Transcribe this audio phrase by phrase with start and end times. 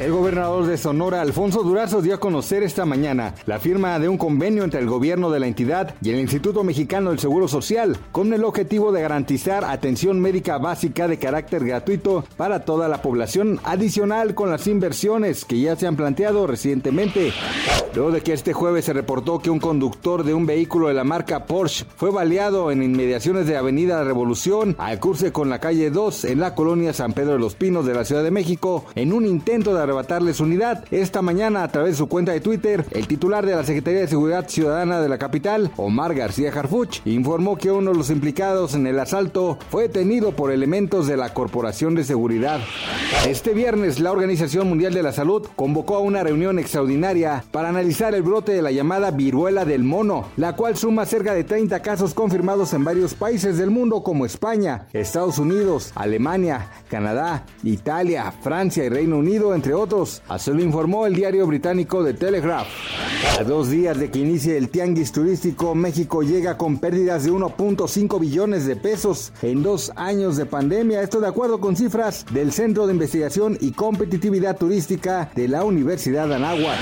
[0.00, 4.16] El gobernador de Sonora, Alfonso Durazo, dio a conocer esta mañana la firma de un
[4.16, 8.32] convenio entre el gobierno de la entidad y el Instituto Mexicano del Seguro Social, con
[8.32, 14.34] el objetivo de garantizar atención médica básica de carácter gratuito para toda la población, adicional
[14.34, 17.34] con las inversiones que ya se han planteado recientemente.
[17.94, 21.04] Luego de que este jueves se reportó que un conductor de un vehículo de la
[21.04, 26.24] marca Porsche fue baleado en inmediaciones de Avenida Revolución al curse con la calle 2
[26.26, 29.26] en la colonia San Pedro de los Pinos de la Ciudad de México en un
[29.26, 30.84] intento de arrebatarle su unidad.
[30.92, 34.08] Esta mañana, a través de su cuenta de Twitter, el titular de la Secretaría de
[34.08, 38.86] Seguridad Ciudadana de la capital, Omar García Harfuch, informó que uno de los implicados en
[38.86, 42.60] el asalto fue detenido por elementos de la Corporación de Seguridad.
[43.26, 48.14] Este viernes, la Organización Mundial de la Salud convocó a una reunión extraordinaria para analizar
[48.14, 52.14] el brote de la llamada viruela del mono, la cual suma cerca de 30 casos
[52.14, 58.88] confirmados en varios países del mundo como España, Estados Unidos, Alemania, Canadá, Italia, Francia y
[58.88, 59.79] Reino Unido, entre otros.
[60.28, 62.68] Así lo informó el diario británico The Telegraph.
[63.38, 68.20] A dos días de que inicie el tianguis turístico, México llega con pérdidas de 1.5
[68.20, 71.00] billones de pesos en dos años de pandemia.
[71.00, 76.28] Esto de acuerdo con cifras del Centro de Investigación y Competitividad Turística de la Universidad
[76.28, 76.78] de Anáhuac.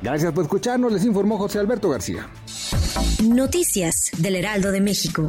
[0.00, 2.28] Gracias por escucharnos, les informó José Alberto García.
[3.24, 5.28] Noticias del Heraldo de México.